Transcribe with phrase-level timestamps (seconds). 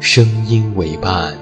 [0.00, 1.36] 声音为伴。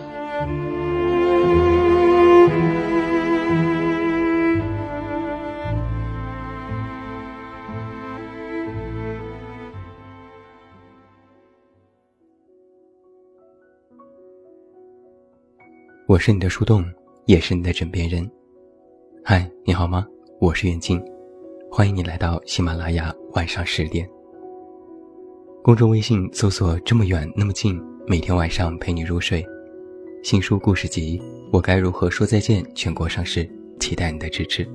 [16.08, 16.84] 我是你的树洞，
[17.26, 18.28] 也是你的枕边人。
[19.24, 20.04] 嗨，你好吗？
[20.40, 21.00] 我是远静，
[21.70, 24.17] 欢迎你来到喜马拉雅晚上十点。
[25.60, 27.78] 公众微信搜索“这么远那么近”。
[28.06, 29.44] 每天晚上陪你入睡，
[30.22, 31.18] 新书故事集
[31.52, 33.46] 《我该如何说再见》全国上市，
[33.80, 34.66] 期待你的支持。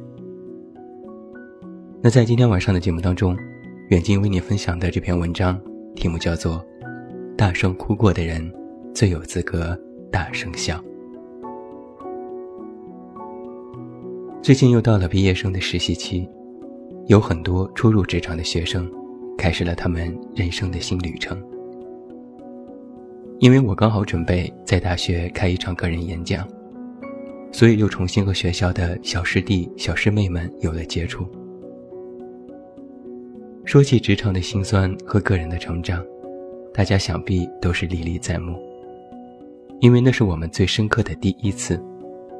[2.01, 3.35] 那在今天晚上的节目当中，
[3.89, 5.59] 远近为你分享的这篇文章
[5.95, 6.63] 题目叫做
[7.35, 8.53] 《大声哭过的人
[8.93, 9.75] 最有资格
[10.11, 10.77] 大声笑》。
[14.43, 16.29] 最近又到了毕业生的实习期，
[17.07, 18.91] 有很多初入职场的学生，
[19.43, 21.37] 开始了他们人生的新旅程。
[23.39, 26.47] 因为我刚好准备在大学开一场个人演讲，
[27.51, 31.27] 所以又重新和学校的小师弟、小师妹们有了接触。
[33.65, 36.01] 说起职场的辛酸和个人的成长，
[36.73, 38.57] 大家想必都是历历在目。
[39.81, 41.77] 因为那是我们最深刻的第一次，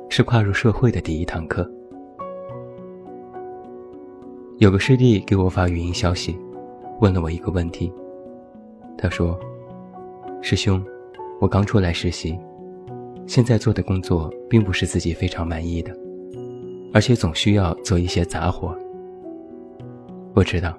[0.10, 1.70] 是跨入社会的第一堂课。
[4.60, 6.38] 有个师弟给我发语音消息，
[7.04, 7.92] 问了我一个问题。
[8.98, 9.38] 他说
[10.42, 10.82] ：“师兄。”
[11.42, 12.40] 我刚出来实习，
[13.28, 15.94] 现在做的工作并不是自己非常满意的，
[16.94, 18.74] 而且总需要做一些杂活。
[20.34, 20.78] 我知道，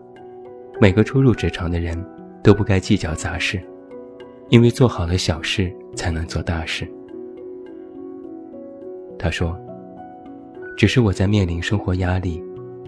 [0.80, 2.02] 每个初入职场的人
[2.42, 3.60] 都不该计较杂事，
[4.48, 6.90] 因为做好了小事才能做大事。
[9.18, 9.54] 他说
[10.78, 12.42] ：“只是我在面临生活压力，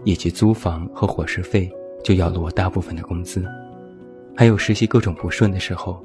[0.04, 1.70] 以及租房和伙食费
[2.06, 3.44] 就要了我大部分的工资，
[4.36, 6.00] 还有实习各种不顺的时候，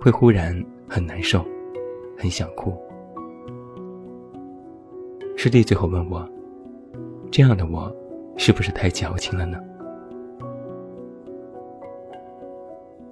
[0.00, 0.56] 会忽然。”
[0.90, 1.44] 很难受，
[2.16, 2.74] 很想哭。
[5.36, 6.26] 师弟最后问我
[7.30, 7.94] ：“这样的我，
[8.38, 9.58] 是不是太矫情了呢？”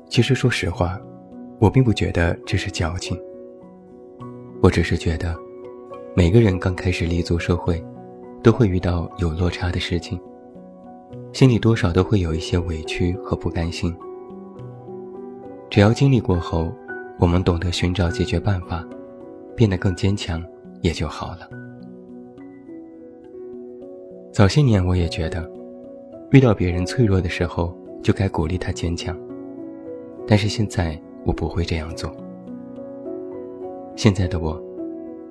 [0.09, 0.99] 其实，说实话，
[1.59, 3.15] 我并不觉得这是矫情。
[4.63, 5.37] 我只是觉得，
[6.15, 7.85] 每个人刚开始立足社会，
[8.43, 10.19] 都会遇到有落差的事情，
[11.37, 13.95] 心里多少都会有一些委屈和不甘心。
[15.69, 16.73] 只要经历过后，
[17.19, 18.83] 我们懂得寻找解决办法，
[19.55, 20.43] 变得更坚强，
[20.81, 21.47] 也就好了。
[24.33, 25.47] 早些年，我也觉得，
[26.31, 29.15] 遇到别人脆弱的时候，就该鼓励他坚强。
[30.27, 32.11] 但是现在，我不会这样做。
[33.95, 34.59] 现在的我，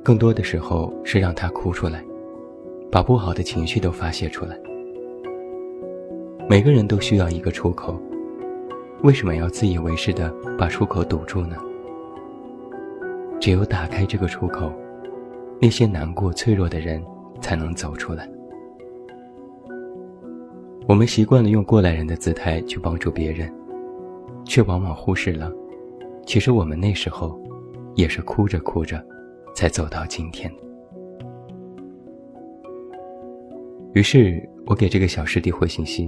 [0.03, 2.05] 更多的时候是让他哭出来，
[2.91, 4.55] 把不好的情绪都发泄出来。
[6.47, 7.99] 每个人都需要一个出口，
[9.01, 11.57] 为什么要自以为是的把出口堵住呢？
[13.41, 14.71] 只有打开这个出口，
[15.59, 17.03] 那些难过、脆弱的人
[17.41, 18.29] 才能走出来。
[20.87, 23.51] 我们习惯了用过来人的姿态去帮助别人，
[24.45, 25.51] 却往往忽视了，
[26.27, 27.41] 其实我们那时候
[27.95, 29.03] 也是哭着哭着，
[29.55, 30.51] 才走到今天。
[33.93, 36.07] 于是我给这个小师弟回信息，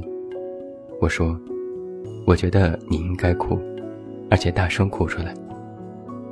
[0.99, 1.39] 我说
[2.25, 3.59] ：“我觉得你应该哭，
[4.31, 5.33] 而且大声哭出来。”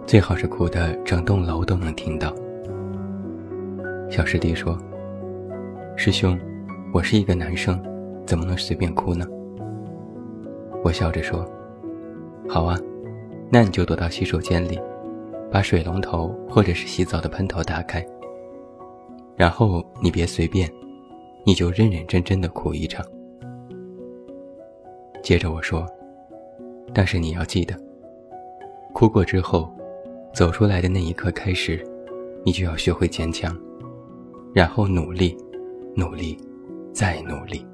[0.07, 2.33] 最好是哭的整栋楼都能听到。
[4.09, 4.77] 小师弟说
[5.95, 6.38] ：“师兄，
[6.91, 7.79] 我是一个男生，
[8.25, 9.25] 怎么能随便哭呢？”
[10.83, 11.47] 我笑着说
[12.50, 12.75] ：“好啊，
[13.51, 14.79] 那你就躲到洗手间里，
[15.51, 18.06] 把水龙头或者是洗澡的喷头打开。
[19.35, 20.68] 然后你别随便，
[21.45, 23.06] 你就认认真真的哭一场。”
[25.25, 25.88] 接着我说
[26.94, 27.75] ：“但是你要记得，
[28.94, 29.68] 哭过之后。”
[30.36, 31.81] 走出来的那一刻开始，
[32.44, 33.57] 你就要学会坚强，
[34.54, 35.36] 然后努力，
[35.95, 36.38] 努力，
[36.92, 37.66] 再努力。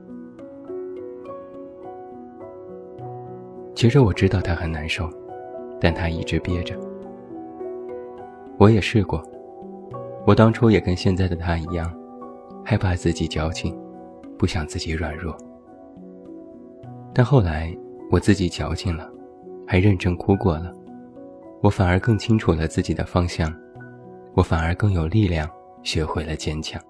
[3.73, 5.09] 其实我知道他很难受，
[5.79, 6.79] 但他一直憋着。
[8.59, 9.27] 我也试过，
[10.27, 11.91] 我当初也跟现在的他一样，
[12.63, 13.75] 害怕自己矫情，
[14.37, 15.35] 不想自己软弱。
[17.13, 17.75] 但后来
[18.09, 19.11] 我自己矫情了，
[19.67, 20.73] 还认真哭过了，
[21.61, 23.53] 我反而更清楚了自己的方向，
[24.33, 25.49] 我反而更有力量，
[25.83, 26.81] 学会了坚强。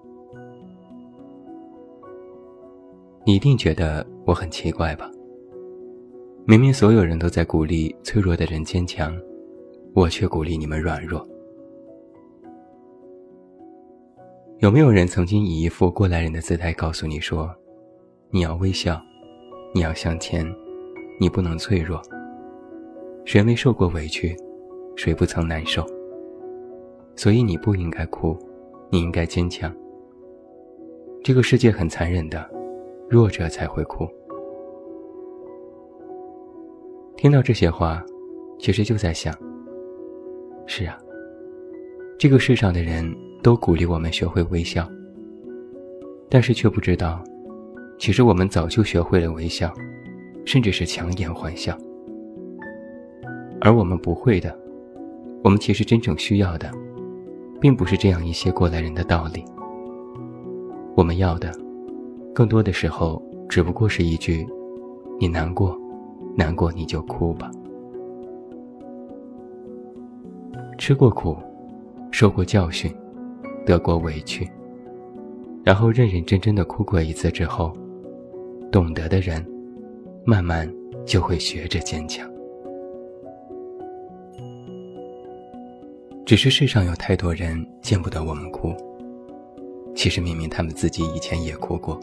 [3.24, 5.10] 你一定觉得我很奇怪吧？
[6.44, 9.16] 明明所有人都在鼓励脆弱的人坚强，
[9.94, 11.26] 我却鼓励你们软弱。
[14.58, 17.52] 有没有人曾经以一副过来人的姿态告诉你说
[18.30, 19.00] ：“你要微笑，
[19.74, 20.46] 你要向前，
[21.18, 22.00] 你不能脆弱。
[23.24, 24.36] 谁没受过委屈，
[24.96, 25.86] 谁不曾难受？
[27.16, 28.36] 所以你不应该哭，
[28.90, 29.74] 你应该坚强。
[31.22, 32.50] 这个世界很残忍的，
[33.08, 34.06] 弱者才会哭。”
[37.16, 38.04] 听到这些话，
[38.58, 39.32] 其实就在想：
[40.66, 40.98] 是啊，
[42.18, 43.10] 这个世上的人
[43.42, 44.86] 都鼓励我们学会微笑，
[46.28, 47.22] 但是却不知道，
[48.02, 49.72] 其实我们早就学会了微笑，
[50.44, 51.78] 甚至是强颜欢笑。
[53.60, 54.58] 而我们不会的，
[55.44, 56.68] 我们其实真正需要的，
[57.60, 59.44] 并不是这样一些过来人的道理。
[60.96, 61.52] 我们要的，
[62.34, 64.44] 更多的时候，只不过是一句
[65.20, 65.78] ：“你难过。”
[66.34, 67.52] 难过你就哭吧。
[70.76, 71.36] 吃过苦，
[72.10, 72.92] 受过教训，
[73.64, 74.50] 得过委屈，
[75.62, 77.72] 然后认认真真的哭过一次之后，
[78.72, 79.46] 懂得的人，
[80.24, 80.66] 慢慢
[81.06, 82.26] 就会学着坚强。
[86.24, 88.74] 只是世上有太多人见不得我们哭，
[89.94, 92.00] 其实明明他们自己以前也哭过，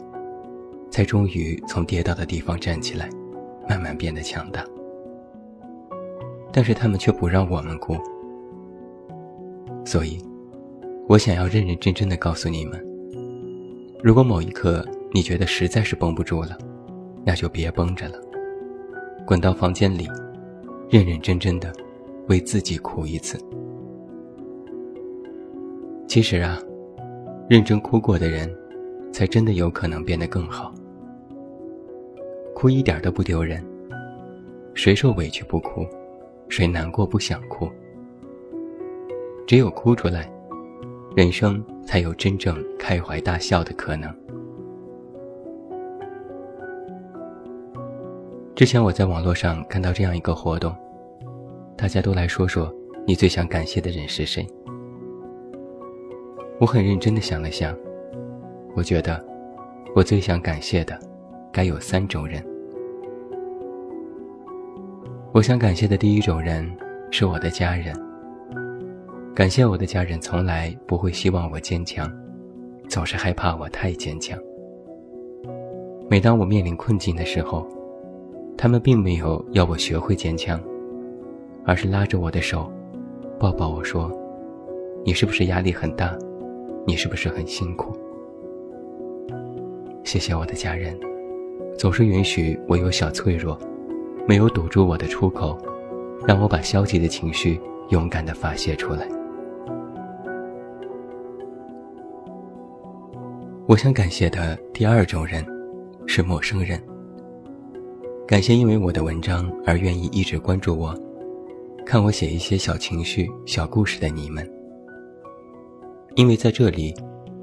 [0.92, 3.10] 才终于从跌倒的地方站起来。
[3.68, 4.64] 慢慢变得强大，
[6.52, 7.96] 但是他们却不让我们哭。
[9.84, 10.18] 所以，
[11.06, 12.84] 我想要认认真真的告诉你们：
[14.02, 16.56] 如果某一刻你觉得实在是绷不住了，
[17.24, 18.20] 那就别绷着了，
[19.26, 20.08] 滚到房间里，
[20.88, 21.72] 认认真真的
[22.28, 23.38] 为自己哭一次。
[26.06, 26.58] 其实啊，
[27.48, 28.52] 认真哭过的人，
[29.12, 30.72] 才真的有可能变得更好。
[32.54, 33.64] 哭一点都不丢人，
[34.74, 35.84] 谁受委屈不哭，
[36.48, 37.68] 谁难过不想哭。
[39.46, 40.30] 只有哭出来，
[41.16, 44.14] 人生才有真正开怀大笑的可能。
[48.60, 50.70] 之前我在网络上看到这样一个活动，
[51.78, 52.70] 大家都来说说
[53.06, 54.46] 你最想感谢的人是谁。
[56.58, 57.74] 我很认真的想了想，
[58.76, 59.18] 我觉得
[59.94, 60.94] 我最想感谢的，
[61.50, 62.44] 该有三种人。
[65.32, 66.70] 我想感谢的第一种人
[67.10, 67.96] 是我的家人。
[69.34, 72.12] 感谢我的家人，从来不会希望我坚强，
[72.90, 74.38] 总是害怕我太坚强。
[76.10, 77.66] 每当我面临困境的时候，
[78.62, 80.60] 他们并没有要我学会坚强，
[81.64, 82.70] 而是拉着我的手，
[83.38, 84.12] 抱抱我说
[85.02, 86.14] ：“你是不是压力很大？
[86.86, 87.96] 你是不是很辛苦？”
[90.04, 90.94] 谢谢我的家人，
[91.78, 93.58] 总是允许我有小脆弱。
[94.28, 95.56] 没有堵住我的出口，
[96.26, 97.58] 让我把消极的情绪
[97.88, 99.08] 勇敢地发泄出来。
[103.66, 105.42] 我想感谢的第二种人，
[106.06, 106.78] 是陌生人。
[108.30, 110.94] 感谢因为我的文章而愿意一直关注我，
[111.84, 114.48] 看我写一些小情绪、小故事的你们。
[116.14, 116.94] 因为在这里，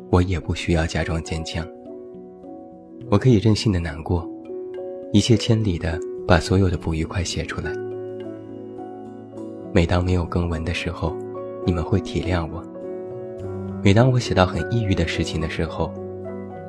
[0.09, 1.67] 我也不需要假装坚强，
[3.11, 4.25] 我可以任性的难过，
[5.11, 5.99] 一切千里的。
[6.25, 7.71] 把所有的不愉快写出来。
[9.73, 11.15] 每当没有更文的时候，
[11.65, 12.61] 你们会体谅我；
[13.81, 15.93] 每当我写到很抑郁的事情的时候，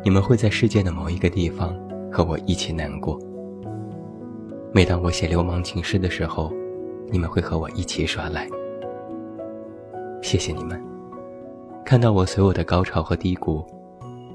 [0.05, 1.73] 你们会在世界的某一个地方
[2.11, 3.19] 和我一起难过；
[4.71, 6.53] 每当我写流氓情诗的时候，
[7.11, 8.47] 你们会和我一起耍赖。
[10.23, 10.81] 谢谢你们，
[11.85, 13.65] 看到我所有的高潮和低谷，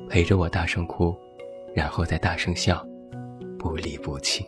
[0.09, 1.15] 陪着我大声哭，
[1.75, 2.83] 然后再大声笑，
[3.59, 4.45] 不离不弃。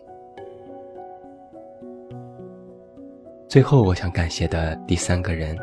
[3.48, 5.56] 最后，我想感谢的第三个人，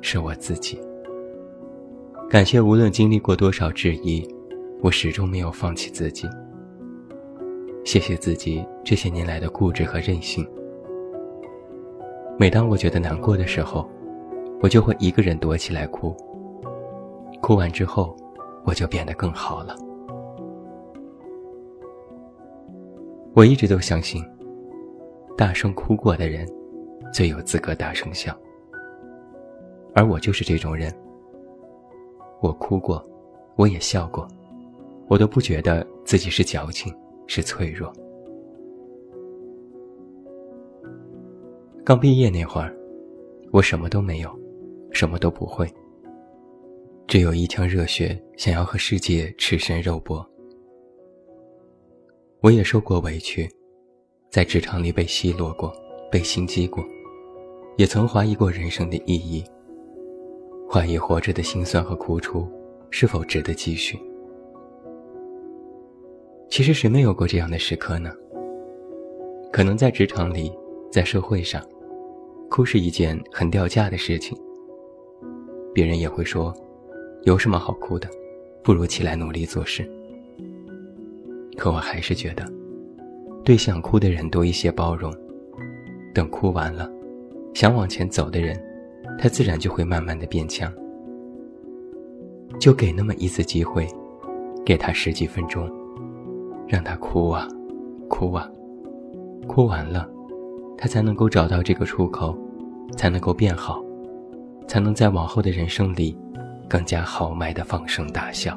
[0.00, 0.80] 是我自己。
[2.30, 4.26] 感谢无论经历过多少质疑，
[4.80, 6.26] 我始终没有放弃自己。
[7.84, 10.46] 谢谢自己这些年来的固执和任性。
[12.38, 13.88] 每当我觉得难过的时候，
[14.62, 16.14] 我就会一个人躲起来哭。
[17.42, 18.16] 哭完之后，
[18.64, 19.74] 我就变得更好了。
[23.34, 24.22] 我一直都相信，
[25.36, 26.46] 大声哭过的人，
[27.12, 28.36] 最有资格大声笑。
[29.94, 30.92] 而我就是这种人。
[32.40, 33.04] 我哭过，
[33.56, 34.26] 我也笑过，
[35.08, 36.94] 我都不觉得自己是矫情，
[37.32, 37.92] 是脆弱。
[41.84, 42.76] 刚毕业那会儿，
[43.52, 44.36] 我什么都没有，
[44.90, 45.64] 什么都不会，
[47.06, 50.28] 只有一腔热血，想要和世界赤身肉搏。
[52.40, 53.48] 我也受过委屈，
[54.28, 55.72] 在职场里被奚落过，
[56.10, 56.84] 被心机过，
[57.76, 59.44] 也曾怀疑过人生的意义，
[60.68, 62.48] 怀疑活着的辛酸和苦楚
[62.90, 63.96] 是否值得继续。
[66.50, 68.12] 其实谁没有过这样的时刻呢？
[69.52, 70.52] 可能在职场里，
[70.90, 71.62] 在社会上，
[72.50, 74.36] 哭是一件很掉价的事情。
[75.72, 76.52] 别人也会说，
[77.22, 78.08] 有什么好哭的，
[78.64, 79.88] 不如起来努力做事。
[81.56, 82.44] 可我还是觉得，
[83.44, 85.14] 对想哭的人多一些包容。
[86.12, 86.90] 等哭完了，
[87.54, 88.60] 想往前走的人，
[89.20, 90.72] 他自然就会慢慢的变强。
[92.58, 93.86] 就给那么一次机会，
[94.66, 95.70] 给他十几分钟，
[96.70, 97.48] 让他哭啊，
[98.08, 98.48] 哭啊，
[99.48, 100.08] 哭完了，
[100.78, 102.38] 他才能够找到这个出口，
[102.96, 103.82] 才能够变好，
[104.68, 106.16] 才能在往后的人生里，
[106.68, 108.56] 更加豪迈的放声大笑。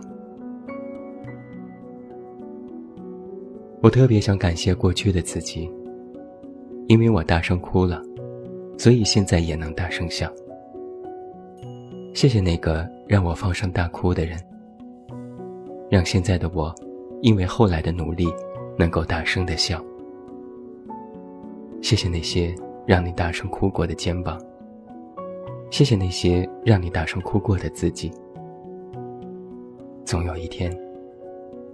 [3.81, 5.67] 我特别想感谢过去的自己，
[6.85, 7.99] 因为我大声哭了，
[8.77, 10.31] 所以现在也能大声笑。
[12.13, 14.37] 谢谢那个让我放声大哭的人，
[15.89, 16.71] 让现在的我，
[17.23, 18.27] 因为后来的努力，
[18.77, 19.81] 能够大声的笑。
[21.81, 22.53] 谢谢那些
[22.85, 24.37] 让你大声哭过的肩膀，
[25.71, 28.11] 谢谢那些让你大声哭过的自己。
[30.05, 30.77] 总有一天。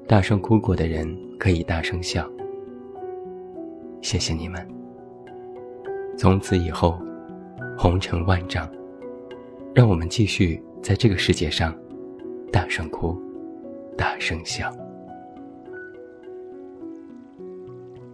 [0.07, 2.27] 大声哭过的人可以大声笑，
[4.01, 4.67] 谢谢你们。
[6.17, 6.97] 从此以后，
[7.77, 8.67] 红尘万丈，
[9.73, 11.75] 让我们继续在这个世界上
[12.51, 13.15] 大声哭，
[13.95, 14.71] 大声笑。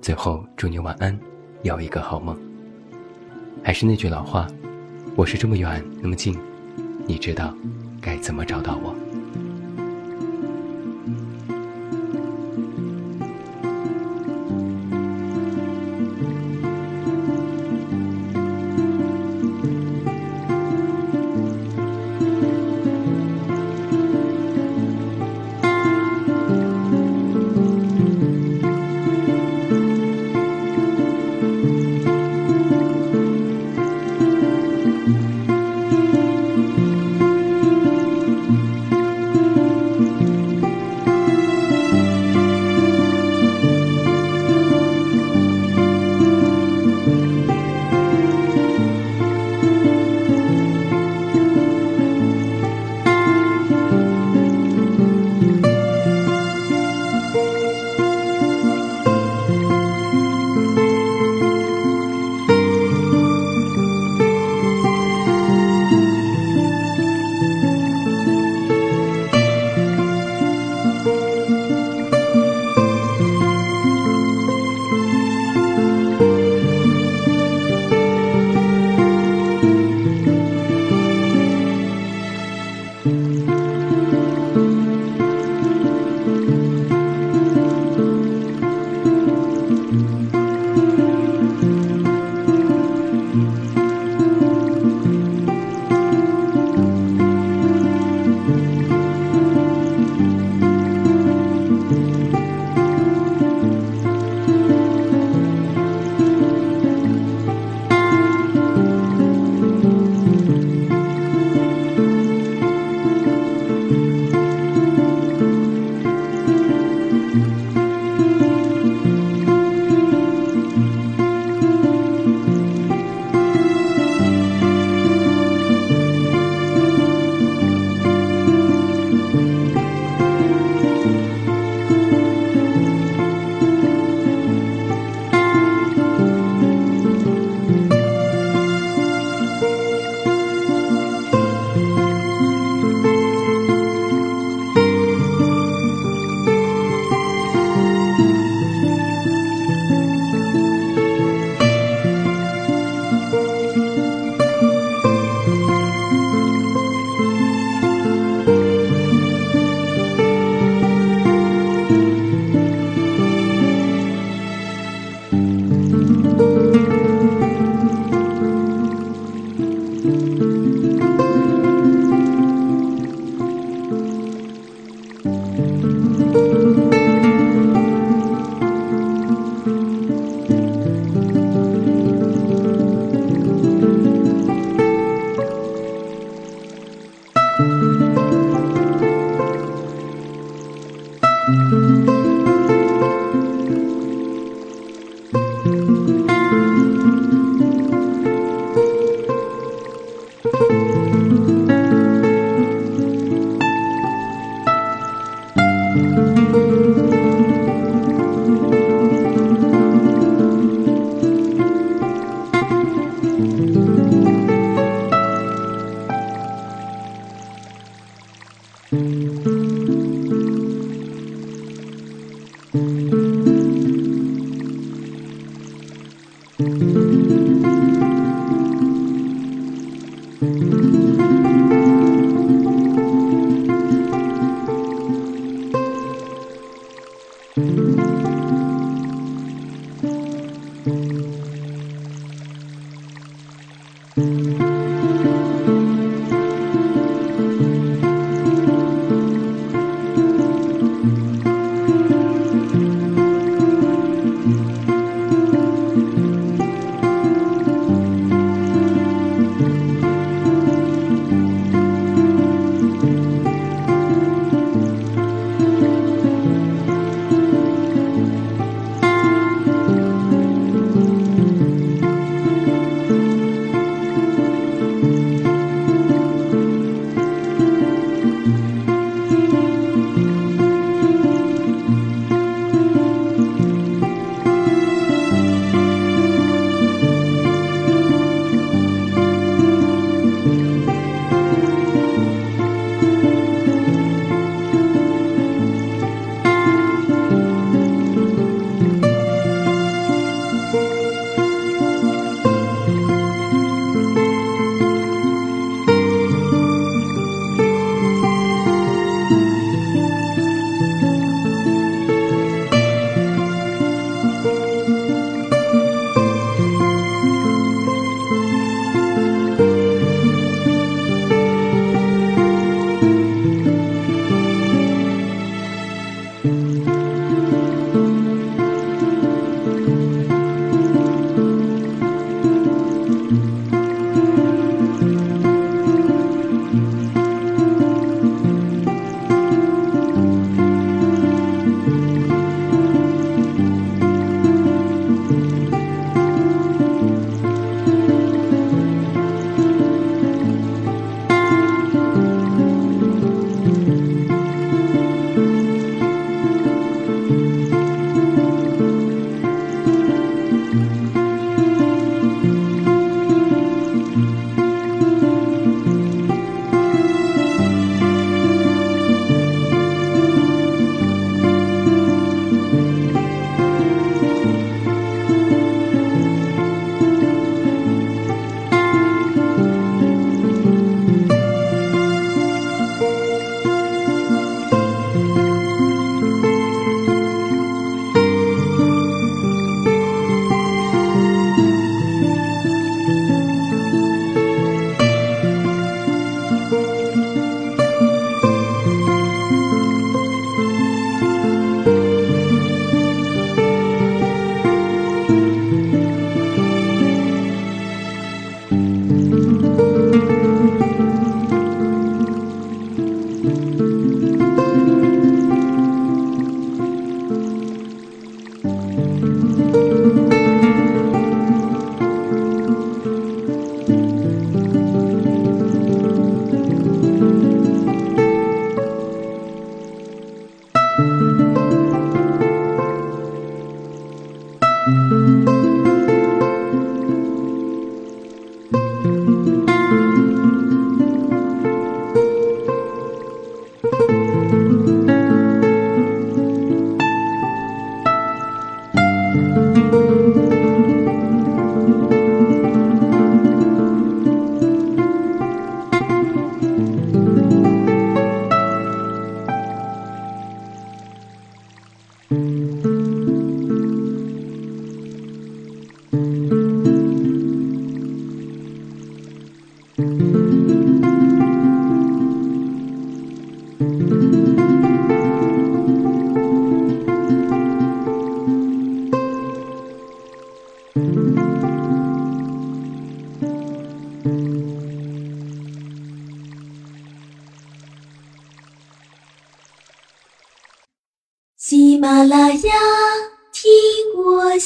[0.06, 1.20] 最后，祝你晚安，
[1.64, 2.38] 有一个好梦。
[3.64, 4.46] 还是那句老话，
[5.16, 6.38] 我是这么远那么近，
[7.08, 7.52] 你知道
[8.00, 8.95] 该怎么找到我。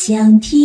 [0.10, 0.59] 想听。